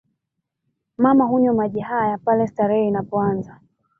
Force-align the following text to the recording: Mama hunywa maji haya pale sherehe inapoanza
Mama 0.97 1.25
hunywa 1.25 1.53
maji 1.53 1.79
haya 1.79 2.17
pale 2.17 2.47
sherehe 2.47 2.87
inapoanza 2.87 3.59